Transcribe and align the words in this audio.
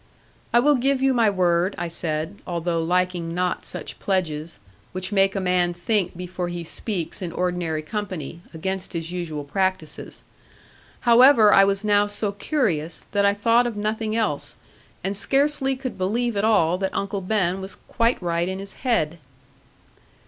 'I 0.51 0.59
will 0.61 0.75
give 0.77 0.99
you 1.03 1.13
my 1.13 1.29
word,' 1.29 1.75
I 1.77 1.87
said, 1.87 2.39
although 2.47 2.81
liking 2.81 3.35
not 3.35 3.65
such 3.65 3.99
pledges; 3.99 4.57
which 4.93 5.11
make 5.11 5.35
a 5.35 5.39
man 5.39 5.75
think 5.75 6.17
before 6.17 6.47
he 6.47 6.63
speaks 6.63 7.21
in 7.21 7.31
ordinary 7.31 7.83
company, 7.83 8.41
against 8.51 8.93
his 8.93 9.11
usual 9.11 9.43
practices. 9.43 10.23
However, 11.01 11.53
I 11.53 11.65
was 11.65 11.85
now 11.85 12.07
so 12.07 12.31
curious, 12.31 13.01
that 13.11 13.25
I 13.27 13.35
thought 13.35 13.67
of 13.67 13.77
nothing 13.77 14.15
else; 14.15 14.55
and 15.03 15.15
scarcely 15.15 15.75
could 15.75 15.99
believe 15.99 16.35
at 16.35 16.43
all 16.43 16.79
that 16.79 16.95
Uncle 16.95 17.21
Ben 17.21 17.61
was 17.61 17.75
quite 17.87 18.19
right 18.23 18.49
in 18.49 18.57
his 18.57 18.73
head. 18.81 19.19